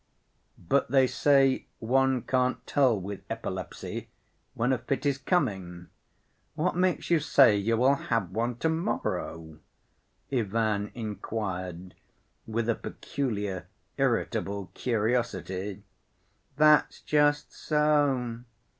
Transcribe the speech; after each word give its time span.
"But 0.57 0.89
they 0.89 1.05
say 1.05 1.67
one 1.77 2.23
can't 2.23 2.65
tell 2.65 2.99
with 2.99 3.21
epilepsy 3.29 4.09
when 4.55 4.73
a 4.73 4.79
fit 4.79 5.05
is 5.05 5.19
coming. 5.19 5.89
What 6.55 6.75
makes 6.75 7.11
you 7.11 7.19
say 7.19 7.55
you 7.55 7.77
will 7.77 7.93
have 8.09 8.31
one 8.31 8.55
to‐morrow?" 8.55 9.59
Ivan 10.31 10.89
inquired, 10.95 11.93
with 12.47 12.67
a 12.67 12.73
peculiar, 12.73 13.67
irritable 13.97 14.71
curiosity. 14.73 15.83
"That's 16.57 17.01
just 17.01 17.53
so. 17.53 18.39